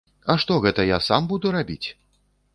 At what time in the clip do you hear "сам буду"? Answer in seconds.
1.09-1.53